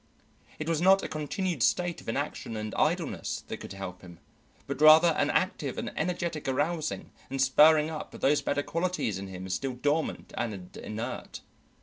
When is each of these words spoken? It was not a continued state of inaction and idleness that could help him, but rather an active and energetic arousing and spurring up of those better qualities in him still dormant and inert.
It 0.57 0.67
was 0.67 0.81
not 0.81 1.03
a 1.03 1.07
continued 1.07 1.61
state 1.61 2.01
of 2.01 2.09
inaction 2.09 2.55
and 2.57 2.73
idleness 2.73 3.43
that 3.49 3.57
could 3.57 3.73
help 3.73 4.01
him, 4.01 4.17
but 4.65 4.81
rather 4.81 5.09
an 5.09 5.29
active 5.29 5.77
and 5.77 5.91
energetic 5.95 6.47
arousing 6.47 7.11
and 7.29 7.39
spurring 7.39 7.91
up 7.91 8.11
of 8.15 8.21
those 8.21 8.41
better 8.41 8.63
qualities 8.63 9.19
in 9.19 9.27
him 9.27 9.47
still 9.47 9.73
dormant 9.73 10.33
and 10.35 10.75
inert. 10.75 11.41